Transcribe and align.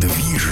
Двіж 0.00 0.48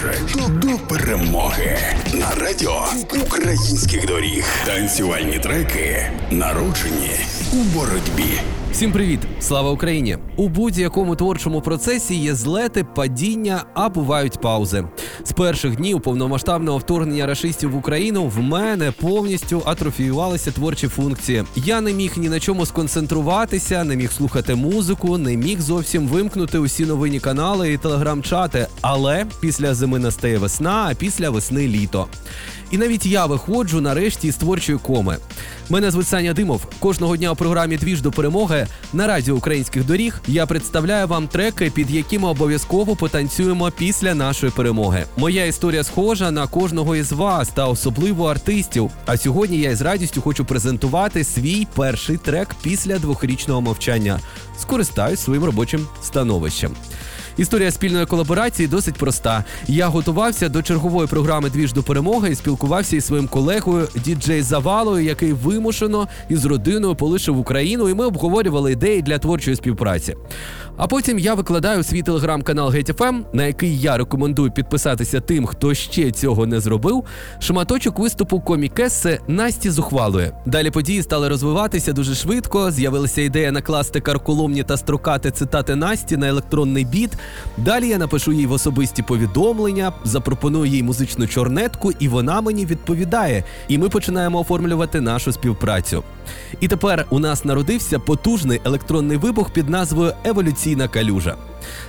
до 0.48 0.68
перемоги 0.88 1.78
на 2.14 2.44
радіо 2.44 2.84
українських 3.26 4.06
доріг. 4.06 4.44
Танцювальні 4.66 5.38
треки 5.38 6.10
народжені 6.30 7.10
у 7.52 7.56
боротьбі. 7.56 8.40
Всім 8.72 8.92
привіт! 8.92 9.20
Слава 9.40 9.70
Україні! 9.70 10.18
У 10.36 10.48
будь-якому 10.48 11.16
творчому 11.16 11.60
процесі 11.60 12.14
є 12.14 12.34
злети, 12.34 12.84
падіння, 12.84 13.64
а 13.74 13.88
бувають 13.88 14.40
паузи. 14.40 14.84
З 15.24 15.32
перших 15.32 15.76
днів 15.76 16.00
повномасштабного 16.00 16.78
вторгнення 16.78 17.26
рашистів 17.26 17.70
в 17.70 17.76
Україну 17.76 18.26
в 18.26 18.38
мене 18.38 18.92
повністю 18.92 19.62
атрофіювалися 19.64 20.50
творчі 20.50 20.88
функції. 20.88 21.44
Я 21.56 21.80
не 21.80 21.92
міг 21.92 22.12
ні 22.16 22.28
на 22.28 22.40
чому 22.40 22.66
сконцентруватися, 22.66 23.84
не 23.84 23.96
міг 23.96 24.12
слухати 24.12 24.54
музику, 24.54 25.18
не 25.18 25.36
міг 25.36 25.60
зовсім 25.60 26.06
вимкнути 26.06 26.58
усі 26.58 26.86
новинні 26.86 27.20
канали 27.20 27.72
і 27.72 27.78
телеграм-чати. 27.78 28.66
Але 28.80 29.26
після 29.40 29.74
зими 29.74 29.98
настає 29.98 30.38
весна, 30.38 30.88
а 30.90 30.94
після 30.94 31.30
весни 31.30 31.68
літо. 31.68 32.06
І 32.70 32.78
навіть 32.78 33.06
я 33.06 33.26
виходжу 33.26 33.80
нарешті 33.80 34.30
з 34.30 34.36
творчої 34.36 34.78
коми. 34.78 35.16
Мене 35.70 35.90
звуть 35.90 36.08
Саня 36.08 36.32
Димов. 36.32 36.66
Кожного 36.78 37.16
дня 37.16 37.32
у 37.32 37.36
програмі 37.36 37.76
Двіж 37.76 38.02
до 38.02 38.10
перемоги 38.10 38.61
на 38.92 39.06
радіо 39.06 39.34
українських 39.34 39.86
доріг 39.86 40.20
я 40.26 40.46
представляю 40.46 41.06
вам 41.06 41.28
треки, 41.28 41.70
під 41.70 41.90
якими 41.90 42.28
обов'язково 42.28 42.96
потанцюємо 42.96 43.70
після 43.70 44.14
нашої 44.14 44.52
перемоги. 44.52 45.04
Моя 45.16 45.44
історія 45.44 45.84
схожа 45.84 46.30
на 46.30 46.46
кожного 46.46 46.96
із 46.96 47.12
вас 47.12 47.48
та 47.48 47.66
особливо 47.66 48.26
артистів. 48.30 48.90
А 49.06 49.16
сьогодні 49.16 49.58
я 49.58 49.70
із 49.70 49.80
радістю 49.80 50.20
хочу 50.20 50.44
презентувати 50.44 51.24
свій 51.24 51.66
перший 51.74 52.16
трек 52.16 52.48
після 52.62 52.98
двохрічного 52.98 53.60
мовчання. 53.60 54.20
Скористаюсь 54.58 55.20
своїм 55.20 55.44
робочим 55.44 55.86
становищем. 56.02 56.72
Історія 57.36 57.70
спільної 57.70 58.06
колаборації 58.06 58.68
досить 58.68 58.94
проста. 58.94 59.44
Я 59.68 59.88
готувався 59.88 60.48
до 60.48 60.62
чергової 60.62 61.08
програми 61.08 61.50
Двіж 61.50 61.72
до 61.72 61.82
перемоги 61.82 62.30
і 62.30 62.34
спілкувався 62.34 62.96
із 62.96 63.04
своїм 63.04 63.28
колегою 63.28 63.88
діджей 64.04 64.42
Завалою, 64.42 65.04
який 65.04 65.32
вимушено 65.32 66.08
із 66.28 66.44
родиною 66.44 66.94
полишив 66.94 67.38
Україну, 67.38 67.88
і 67.88 67.94
ми 67.94 68.06
обговорювали 68.06 68.72
ідеї 68.72 69.02
для 69.02 69.18
творчої 69.18 69.56
співпраці. 69.56 70.16
А 70.76 70.86
потім 70.86 71.18
я 71.18 71.34
викладаю 71.34 71.82
свій 71.82 72.02
телеграм-канал 72.02 72.68
GetFM, 72.68 73.22
на 73.32 73.46
який 73.46 73.80
я 73.80 73.96
рекомендую 73.96 74.50
підписатися 74.50 75.20
тим, 75.20 75.46
хто 75.46 75.74
ще 75.74 76.10
цього 76.10 76.46
не 76.46 76.60
зробив. 76.60 77.04
Шматочок 77.40 77.98
виступу 77.98 78.40
комікеси 78.40 79.20
Насті 79.28 79.70
Зухвалої. 79.70 80.30
Далі 80.46 80.70
події 80.70 81.02
стали 81.02 81.28
розвиватися 81.28 81.92
дуже 81.92 82.14
швидко. 82.14 82.70
З'явилася 82.70 83.20
ідея 83.22 83.52
накласти 83.52 84.00
карколомні 84.00 84.62
та 84.62 84.76
строкати 84.76 85.30
цитати 85.30 85.76
Насті 85.76 86.16
на 86.16 86.28
електронний 86.28 86.84
біт. 86.84 87.10
Далі 87.56 87.88
я 87.88 87.98
напишу 87.98 88.32
їй 88.32 88.46
в 88.46 88.52
особисті 88.52 89.02
повідомлення, 89.02 89.92
запропоную 90.04 90.64
їй 90.64 90.82
музичну 90.82 91.26
чорнетку, 91.26 91.92
і 91.98 92.08
вона 92.08 92.40
мені 92.40 92.66
відповідає. 92.66 93.44
І 93.68 93.78
ми 93.78 93.88
починаємо 93.88 94.40
оформлювати 94.40 95.00
нашу 95.00 95.32
співпрацю. 95.32 96.02
І 96.60 96.68
тепер 96.68 97.06
у 97.10 97.18
нас 97.18 97.44
народився 97.44 97.98
потужний 97.98 98.60
електронний 98.64 99.16
вибух 99.16 99.50
під 99.50 99.68
назвою 99.70 100.12
Еволюційна 100.24 100.88
калюжа. 100.88 101.36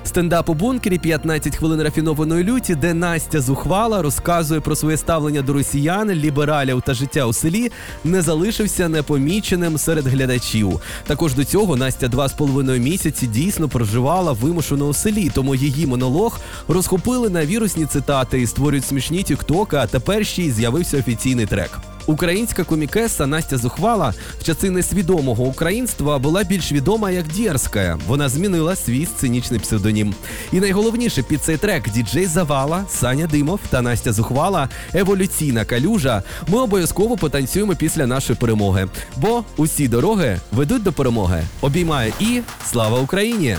Стендап 0.03 0.49
у 0.49 0.53
бункері 0.53 0.97
15 0.97 1.55
хвилин 1.55 1.81
рафінованої 1.81 2.43
люті, 2.43 2.75
де 2.75 2.93
Настя 2.93 3.41
зухвала 3.41 4.01
розказує 4.01 4.61
про 4.61 4.75
своє 4.75 4.97
ставлення 4.97 5.41
до 5.41 5.53
росіян, 5.53 6.11
лібералів 6.11 6.81
та 6.85 6.93
життя 6.93 7.25
у 7.25 7.33
селі, 7.33 7.71
не 8.03 8.21
залишився 8.21 8.89
непоміченим 8.89 9.77
серед 9.77 10.07
глядачів. 10.07 10.79
Також 11.07 11.33
до 11.33 11.45
цього 11.45 11.75
Настя 11.75 12.07
два 12.07 12.27
з 12.27 12.33
половиною 12.33 12.81
місяці 12.81 13.27
дійсно 13.27 13.69
проживала 13.69 14.31
вимушено 14.31 14.87
у 14.87 14.93
селі, 14.93 15.31
тому 15.33 15.55
її 15.55 15.87
монолог 15.87 16.39
розхопили 16.67 17.29
на 17.29 17.45
вірусні 17.45 17.85
цитати 17.85 18.41
і 18.41 18.47
створюють 18.47 18.85
смішні 18.85 19.23
тіктоки, 19.23 19.77
а 19.77 19.87
тепер 19.87 20.25
ще 20.25 20.41
й 20.41 20.51
з'явився 20.51 20.97
офіційний 20.97 21.45
трек. 21.45 21.92
Українська 22.07 22.63
комікеса 22.63 23.27
Настя 23.27 23.57
Зухвала 23.57 24.13
в 24.39 24.43
часи 24.43 24.69
несвідомого 24.69 25.43
українства 25.43 26.19
була 26.19 26.43
більш 26.43 26.71
відома 26.71 27.11
як 27.11 27.27
Дєрська. 27.27 27.99
Вона 28.07 28.29
змінила 28.29 28.75
свій 28.75 29.05
сценічний 29.05 29.59
псевдонім. 29.59 30.13
І 30.51 30.59
найголовніше 30.59 31.23
під 31.23 31.41
цей 31.43 31.57
трек 31.57 31.89
діджей 31.89 32.25
Завала, 32.25 32.85
Саня 32.89 33.27
Димов 33.27 33.59
та 33.69 33.81
Настя 33.81 34.13
Зухвала 34.13 34.69
еволюційна 34.93 35.65
калюжа. 35.65 36.23
Ми 36.47 36.59
обов'язково 36.59 37.17
потанцюємо 37.17 37.75
після 37.75 38.07
нашої 38.07 38.39
перемоги. 38.39 38.87
Бо 39.17 39.43
усі 39.57 39.87
дороги 39.87 40.39
ведуть 40.51 40.83
до 40.83 40.93
перемоги. 40.93 41.43
Обіймаю 41.61 42.13
і 42.19 42.41
слава 42.71 42.99
Україні! 42.99 43.57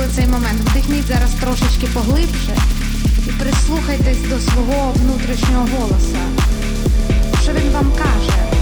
Ви 0.00 0.06
цей 0.16 0.26
момент, 0.26 0.60
вдихніть 0.60 1.06
зараз 1.06 1.30
трошечки 1.40 1.86
поглибше 1.94 2.56
і 3.26 3.30
прислухайтесь 3.30 4.28
до 4.28 4.38
свого 4.38 4.92
внутрішнього 4.92 5.68
голоса. 5.76 6.18
Що 7.42 7.52
він 7.52 7.70
вам 7.72 7.92
каже? 7.92 8.59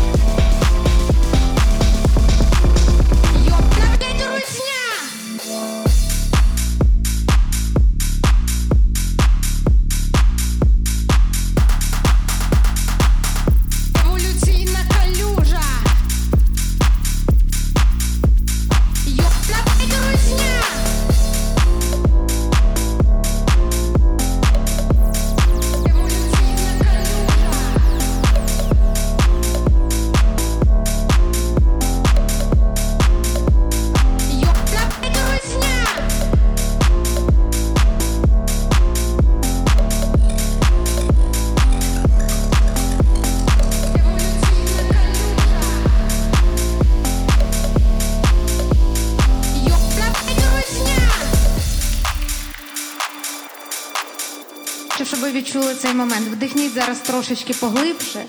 Ви 55.29 55.35
відчули 55.35 55.75
цей 55.75 55.95
момент, 55.95 56.29
вдихніть 56.29 56.73
зараз 56.75 56.99
трошечки 56.99 57.55
поглибше 57.55 58.25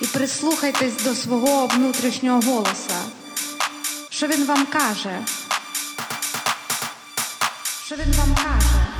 і 0.00 0.06
прислухайтесь 0.06 1.02
до 1.04 1.14
свого 1.14 1.66
внутрішнього 1.66 2.40
голоса. 2.40 3.00
Що 4.10 4.26
він 4.26 4.44
вам 4.44 4.66
каже? 4.66 5.18
Що 7.86 7.96
він 7.96 8.12
вам 8.12 8.34
каже? 8.34 8.95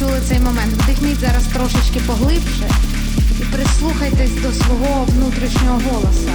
Відчули 0.00 0.20
цей 0.28 0.38
момент, 0.38 0.72
вдихніть 0.72 1.20
зараз 1.20 1.46
трошечки 1.46 2.00
поглибше 2.06 2.70
і 3.40 3.44
прислухайтесь 3.44 4.42
до 4.42 4.52
свого 4.52 5.04
внутрішнього 5.04 5.80
голоса. 5.90 6.32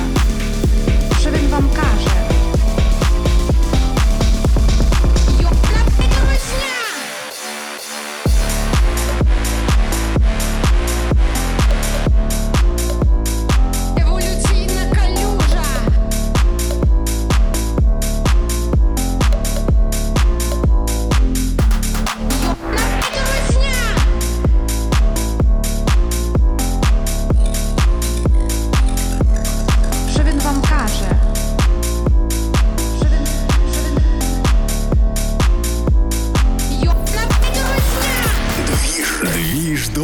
Що 1.21 1.29
він 1.29 1.49
вам 1.49 1.69
каже? 1.75 2.34